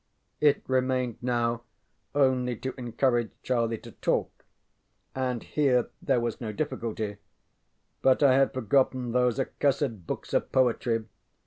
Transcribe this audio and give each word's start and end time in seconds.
It 0.39 0.63
remained 0.67 1.19
now 1.21 1.61
only 2.15 2.55
to 2.55 2.73
encourage 2.75 3.29
Charlie 3.43 3.77
to 3.77 3.91
talk, 3.91 4.31
and 5.13 5.43
here 5.43 5.91
there 6.01 6.19
was 6.19 6.41
no 6.41 6.51
difficulty. 6.51 7.17
But 8.01 8.23
I 8.23 8.33
had 8.33 8.51
forgotten 8.51 9.11
those 9.11 9.39
accursed 9.39 10.07
books 10.07 10.33
of 10.33 10.51
poetry. 10.51 11.05